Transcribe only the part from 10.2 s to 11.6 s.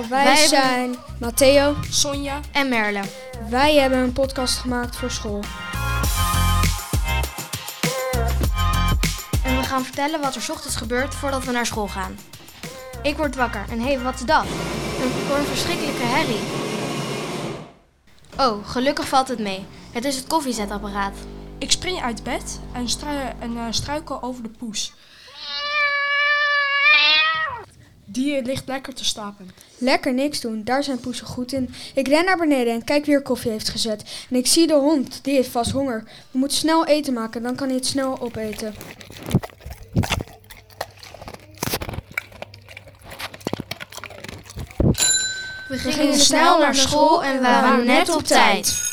wat er 's ochtends gebeurt voordat we